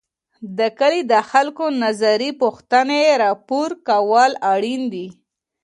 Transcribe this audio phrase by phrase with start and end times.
[0.57, 5.07] د کلي د خلګو نظري پوښتني راپور کول اړیني دي.